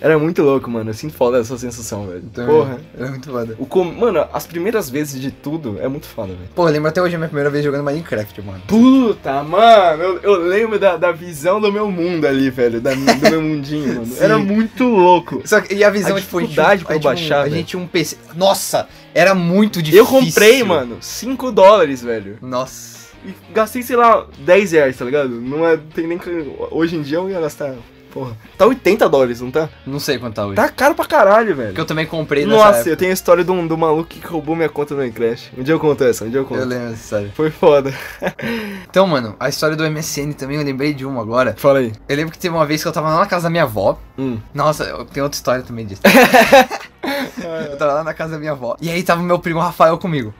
[0.00, 0.90] Era muito louco, mano.
[0.90, 2.22] Eu sinto foda dessa sensação, velho.
[2.46, 2.78] Porra.
[2.96, 3.56] Era muito foda.
[3.58, 3.84] O com...
[3.84, 6.48] Mano, as primeiras vezes de tudo é muito foda, velho.
[6.54, 8.62] Pô, eu lembro até hoje a minha primeira vez jogando Minecraft, mano.
[8.66, 12.80] Puta, mano, eu, eu lembro da, da visão do meu mundo ali, velho.
[12.80, 14.06] Da, do meu mundinho, mano.
[14.14, 14.22] Sim.
[14.24, 15.42] Era muito louco.
[15.44, 17.82] Só que, e a visão, A tipo, dificuldade pra eu um- baixar, A gente tinha
[17.82, 18.16] um PC.
[18.36, 20.04] Nossa, era muito difícil.
[20.04, 22.38] Eu comprei, mano, 5 dólares, velho.
[22.40, 22.98] Nossa.
[23.26, 25.28] E gastei, sei lá, 10 reais, tá ligado?
[25.28, 25.76] Não é.
[25.92, 26.20] Tem nem.
[26.70, 27.74] Hoje em dia eu ia gastar.
[28.18, 28.36] Porra.
[28.56, 29.68] Tá 80 dólares, não tá?
[29.86, 30.56] Não sei quanto tá hoje.
[30.56, 31.68] Tá caro pra caralho, velho.
[31.68, 32.90] Porque eu também comprei nessa Nossa, época.
[32.90, 35.52] eu tenho a história do, do maluco que roubou minha conta no Minecraft.
[35.56, 36.60] Um dia eu conto essa, um dia eu conto.
[36.60, 37.32] Eu lembro dessa história.
[37.34, 37.94] Foi foda.
[38.90, 41.54] Então, mano, a história do MSN também eu lembrei de uma agora.
[41.56, 41.92] Fala aí.
[42.08, 43.98] Eu lembro que teve uma vez que eu tava lá na casa da minha avó.
[44.18, 44.38] Hum.
[44.54, 46.00] Nossa, eu tenho outra história também disso.
[47.70, 48.76] eu tava lá na casa da minha avó.
[48.80, 50.32] E aí tava meu primo Rafael comigo.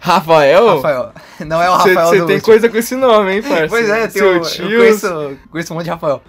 [0.00, 0.76] Rafael?
[0.76, 1.12] Rafael.
[1.46, 2.42] Não é o Você Rafael do tem último.
[2.42, 3.68] coisa com esse nome, hein, parceiro?
[3.68, 4.64] Pois é, tem Seu um, tio.
[4.70, 6.22] eu conheço, conheço um monte de Rafael.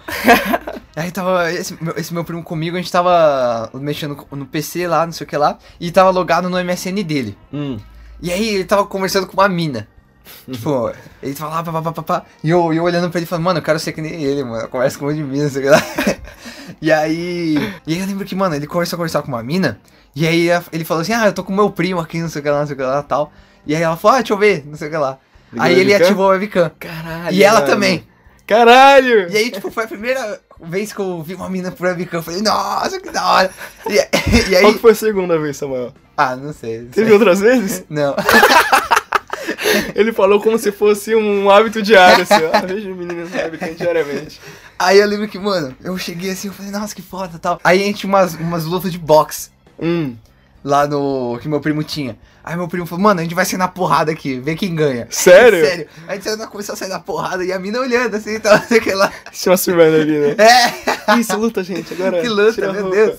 [0.94, 5.06] Aí tava esse meu, esse meu primo comigo, a gente tava mexendo no PC lá,
[5.06, 7.36] não sei o que lá, e tava logado no MSN dele.
[7.50, 7.78] Hum.
[8.20, 9.88] E aí ele tava conversando com uma mina.
[10.52, 13.26] Tipo, ele tava lá, pá, pá, pá, pá, pá, e eu, eu olhando pra ele
[13.26, 15.24] falando, mano, eu quero ser que nem ele, mano, eu converso com um monte de
[15.24, 15.82] mina, não sei o que lá.
[16.80, 17.56] E aí,
[17.86, 19.78] e aí eu lembro que, mano, ele começou a conversar com uma mina,
[20.14, 22.42] e aí ele falou assim, ah, eu tô com meu primo aqui, não sei o
[22.42, 23.32] que lá, não sei o que lá, tal.
[23.66, 25.18] E aí ela falou, ah, deixa eu ver, não sei o que lá.
[25.52, 26.06] Ligou aí ele webcam?
[26.06, 26.70] ativou a webcam.
[26.78, 27.36] Caralho.
[27.36, 27.72] E ela mano.
[27.72, 28.06] também.
[28.46, 29.30] Caralho!
[29.30, 32.18] E aí, tipo, foi a primeira vez que eu vi uma mina por webcam.
[32.18, 33.50] Eu falei, nossa, que da hora.
[33.88, 34.72] E, e Qual aí.
[34.74, 35.92] que foi a segunda vez, Samuel?
[36.16, 36.80] Ah, não sei.
[36.80, 37.12] não Teve sei.
[37.14, 37.84] outras vezes?
[37.88, 38.14] Não.
[39.94, 42.34] Ele falou como se fosse um hábito diário, assim.
[42.52, 44.40] Ah, vejo meninas no webcam diariamente.
[44.78, 47.60] Aí eu lembro que, mano, eu cheguei assim, eu falei, nossa, que foda e tal.
[47.64, 50.16] Aí a gente tinha umas, umas lutas de boxe Hum.
[50.62, 51.38] lá no.
[51.40, 52.16] que meu primo tinha.
[52.44, 55.06] Aí meu primo falou, mano, a gente vai sair na porrada aqui, ver quem ganha.
[55.10, 55.64] Sério?
[55.64, 55.86] Sério.
[56.08, 58.80] Aí a gente começou a sair na porrada e a mina olhando assim, então, sei
[58.80, 59.12] que lá.
[59.30, 60.36] Tinha uma survivendo ali, né?
[60.38, 61.18] É!
[61.18, 62.20] Isso, luta, gente, agora.
[62.20, 62.90] Que luta, meu.
[62.90, 63.18] Deus.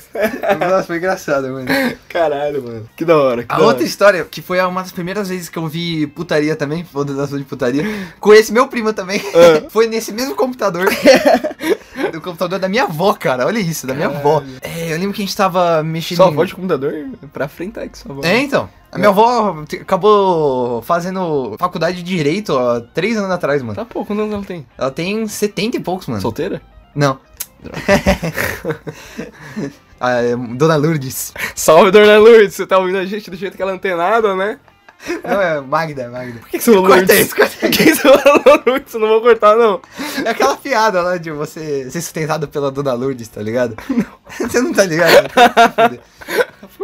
[0.60, 1.68] Nossa, foi engraçado, mano.
[2.10, 2.90] Caralho, mano.
[2.96, 3.44] Que da hora.
[3.44, 3.86] Que A da outra hora.
[3.88, 7.84] história, que foi uma das primeiras vezes que eu vi putaria também, foda-se de putaria,
[8.20, 9.68] com esse meu primo também, Ah.
[9.72, 10.88] foi nesse mesmo computador.
[12.12, 14.44] do computador da minha avó, cara, olha isso, da minha avó.
[14.62, 16.94] É, eu lembro que a gente tava mexendo Sua em- avó de computador
[17.32, 18.22] pra frente que sua avó.
[18.24, 18.70] É, então.
[18.94, 23.76] A minha avó acabou fazendo faculdade de Direito há três anos atrás, mano.
[23.76, 24.68] Tá pouco, quantos anos ela tem?
[24.78, 26.22] Ela tem 70 e poucos, mano.
[26.22, 26.62] Solteira?
[26.96, 27.20] Não.
[30.06, 31.34] Ah, é, Dona Lourdes.
[31.56, 32.56] Salve, Dona Lourdes.
[32.56, 34.60] Você tá ouvindo a gente do jeito que ela não tem nada, né?
[35.24, 36.40] Não, é Magda, Magda.
[36.40, 38.94] Por que, que você falou Corta isso, corta Por que que você falou Lourdes?
[38.94, 39.82] Eu não vou cortar, não.
[40.26, 43.78] É aquela piada lá de você ser sustentado pela Dona Lourdes, tá ligado?
[43.90, 44.06] Não.
[44.50, 45.30] Você não tá ligado?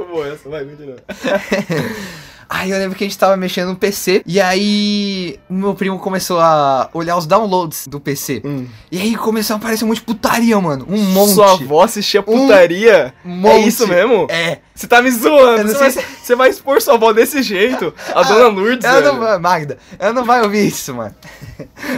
[0.09, 0.95] Boa essa, vai, continua.
[2.51, 5.99] Aí eu lembro que a gente tava mexendo no PC e aí o meu primo
[5.99, 8.41] começou a olhar os downloads do PC.
[8.43, 8.65] Hum.
[8.91, 10.83] E aí começou a aparecer um monte de putaria, mano.
[10.89, 11.33] Um monte.
[11.35, 13.13] Sua avó assistia putaria?
[13.23, 13.67] Um É monte.
[13.67, 14.25] isso mesmo?
[14.31, 14.57] É.
[14.79, 15.63] Você tá me zoando.
[15.63, 15.91] Eu Você vai,
[16.23, 17.93] você vai expor sua avó desse jeito?
[18.15, 19.13] A Dona Lourdes, Ela velho.
[19.13, 21.13] não vai, Magda, ela não vai ouvir isso, mano.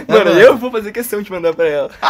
[0.08, 1.90] Mano, Ela- eu vou fazer questão de mandar pra ela.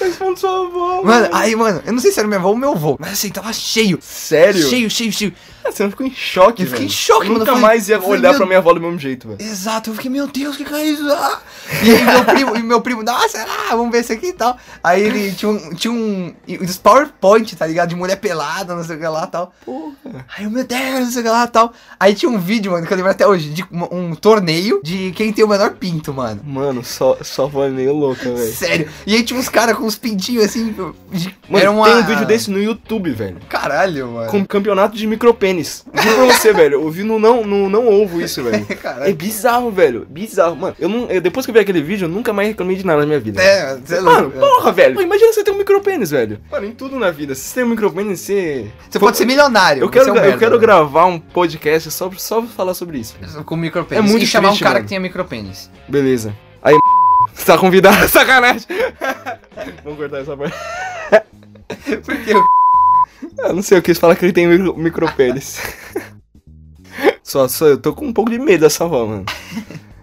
[0.00, 2.72] Responde sua avó, Mano, aí, mano, eu não sei se era minha avó ou meu
[2.72, 3.98] avô, mas assim, tava cheio.
[4.00, 4.62] Sério?
[4.68, 5.32] Cheio, cheio, cheio.
[5.64, 6.86] Ah, Você não ficou em choque, Eu fiquei velho.
[6.86, 7.38] em choque, Eu mano.
[7.40, 9.40] nunca Eu falei- mais ia eu olhar meu- pra minha avó do mesmo jeito, velho.
[9.42, 11.06] Exato, eu fiquei, meu Deus, o que, que é isso?
[11.12, 11.40] Ah!
[11.82, 13.68] E aí meu primo, e meu primo, nossa, será?
[13.70, 14.56] Vamos ver isso aqui e tal.
[14.82, 17.90] Aí ele tinha um, tinha um, uns PowerPoint, tá ligado?
[17.90, 19.52] De mulher pelada, não sei o que lá e tal.
[19.68, 20.24] Porra.
[20.36, 21.72] Aí eu, meu Deus, não sei o que lá e tal.
[22.00, 25.12] Aí tinha um vídeo, mano, que eu lembro até hoje, de um, um torneio de
[25.12, 26.40] quem tem o menor pinto, mano.
[26.42, 28.52] Mano, só, só é meio louca, velho.
[28.52, 28.88] Sério.
[29.06, 30.74] E aí tinha uns caras com uns pintinhos assim.
[31.12, 31.84] De, Mano, era uma...
[31.86, 33.36] tem um vídeo desse no YouTube, velho.
[33.48, 34.30] Caralho, mano.
[34.30, 35.84] Com campeonato de micropênis.
[35.92, 36.74] Juro pra você, velho.
[36.80, 38.64] Eu vi no não, no não ovo isso, velho.
[38.70, 39.14] É Caralho.
[39.14, 40.06] bizarro, velho.
[40.08, 40.56] Bizarro.
[40.56, 42.86] Mano, eu não, eu- depois que eu vi aquele vídeo, eu nunca mais reclamei de
[42.86, 43.42] nada na minha vida.
[43.42, 44.38] É, você é Mano, louco.
[44.38, 44.94] porra, velho.
[44.94, 46.40] Pô, imagina você ter um micropênis, velho.
[46.50, 47.34] Mano, em tudo na vida.
[47.34, 48.66] Se você tem um micropênis, você.
[48.88, 49.57] Você pode ser milionário.
[49.80, 50.60] Eu quero, é um eu merda, quero mano.
[50.60, 53.16] gravar um podcast só, só pra falar sobre isso.
[53.44, 54.04] Com micropênis.
[54.04, 54.84] É muito e chamar triste, um cara mano.
[54.84, 55.70] que tenha micropênis.
[55.88, 56.34] Beleza.
[56.62, 56.74] Aí,
[57.34, 58.66] você tá convidado, sacanagem.
[59.84, 60.56] Vamos cortar essa parte.
[62.04, 62.42] Porque eu...
[63.38, 65.60] Eu não sei, eu quis falar que ele tem micro, micropênis.
[67.22, 69.26] só, só, eu tô com um pouco de medo dessa avó, mano.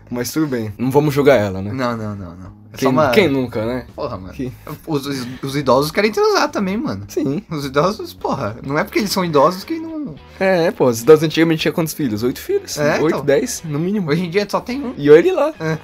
[0.09, 0.73] Mas tudo bem.
[0.77, 1.71] Não vamos julgar ela, né?
[1.73, 2.65] Não, não, não, não.
[2.73, 3.09] É Quem, uma...
[3.11, 3.85] quem nunca, né?
[3.95, 4.33] Porra, mano.
[4.33, 4.51] Que-
[4.85, 7.05] Os, os, os idosos querem transar também, mano.
[7.07, 7.41] Sim.
[7.49, 10.13] Os idosos, porra, não é porque eles são idosos que não.
[10.39, 12.21] É, pô, as das antigamente tinha quantos filhos?
[12.21, 12.77] Oito filhos?
[12.77, 13.25] É, Oito, então.
[13.25, 14.09] dez, no mínimo.
[14.09, 14.93] Hoje em dia só tem um.
[14.97, 15.53] E olha ele lá.
[15.59, 15.77] É.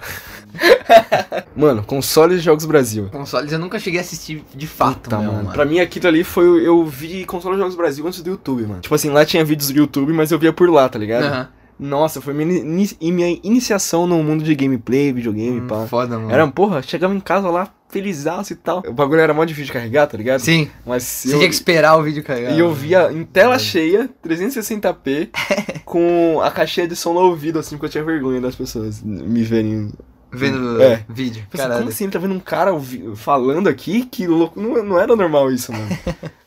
[1.55, 3.07] mano, consoles de jogos Brasil.
[3.11, 5.43] Consoles eu nunca cheguei a assistir de fato, Puta, meu, mano.
[5.43, 5.53] mano.
[5.55, 6.65] Pra mim, aquilo ali foi.
[6.67, 8.81] Eu vi console de jogos Brasil antes do YouTube, mano.
[8.81, 11.23] Tipo assim, lá tinha vídeos do YouTube, mas eu via por lá, tá ligado?
[11.23, 11.47] Aham.
[11.81, 12.63] Nossa, foi minha,
[13.01, 15.87] minha iniciação no mundo de gameplay, videogame, Hum, pá.
[15.87, 16.31] Foda, mano.
[16.31, 18.83] Era, porra, chegava em casa lá, felizaço e tal.
[18.87, 20.41] O bagulho era mó difícil de carregar, tá ligado?
[20.41, 22.53] Sim, Mas você eu, tinha que esperar o vídeo carregar.
[22.53, 23.59] e eu via em tela É.
[23.59, 25.29] cheia, 360p,
[25.83, 29.41] com a caixinha de som no ouvido, assim, porque eu tinha vergonha das pessoas me
[29.43, 29.91] verem.
[30.33, 31.03] Vendo É.
[31.09, 31.43] vídeo.
[31.49, 31.79] Pensei, Caralho.
[31.79, 32.09] como assim?
[32.09, 32.71] Tá vendo um cara
[33.15, 34.05] falando aqui?
[34.05, 34.61] Que louco.
[34.61, 35.89] Não, não era normal isso, mano.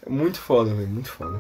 [0.07, 0.89] É muito foda, velho.
[0.89, 1.39] Muito foda.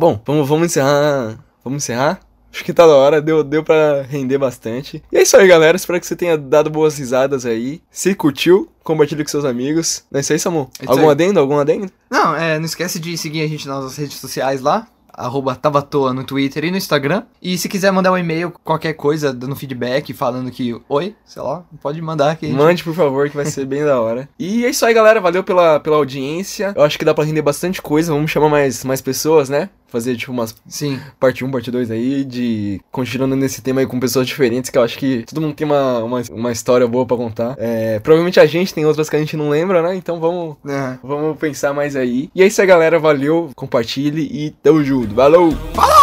[0.00, 1.36] Bom, vamos, vamos encerrar.
[1.62, 2.20] Vamos encerrar?
[2.50, 5.02] Acho que tá da hora, deu, deu pra render bastante.
[5.12, 5.76] E é isso aí, galera.
[5.76, 7.82] Espero que você tenha dado boas risadas aí.
[7.90, 10.02] Se curtiu, compartilhe com seus amigos.
[10.10, 10.70] Não é isso aí, Samu?
[10.80, 11.10] É isso Algum aí.
[11.10, 11.38] adendo?
[11.38, 11.92] Algum adendo?
[12.10, 14.86] Não, é, não esquece de seguir a gente nas nossas redes sociais lá.
[15.12, 17.24] Arroba Tabatoa no Twitter e no Instagram.
[17.42, 21.62] E se quiser mandar um e-mail, qualquer coisa, dando feedback, falando que oi, sei lá,
[21.82, 22.48] pode mandar aqui.
[22.48, 24.28] Mande, por favor, que vai ser bem da hora.
[24.38, 25.20] E é isso aí, galera.
[25.20, 26.72] Valeu pela, pela audiência.
[26.74, 28.12] Eu acho que dá pra render bastante coisa.
[28.12, 29.68] Vamos chamar mais, mais pessoas, né?
[29.90, 31.00] Fazer, tipo, umas Sim.
[31.18, 34.82] parte 1, parte 2 aí, de continuando nesse tema aí com pessoas diferentes, que eu
[34.82, 37.56] acho que todo mundo tem uma, uma, uma história boa pra contar.
[37.58, 39.94] É, provavelmente a gente tem outras que a gente não lembra, né?
[39.94, 40.56] Então vamos,
[41.02, 42.30] vamos pensar mais aí.
[42.34, 42.98] E é isso aí, galera.
[42.98, 45.14] Valeu, compartilhe e tamo junto.
[45.14, 45.50] Valeu!
[45.74, 45.99] Falou!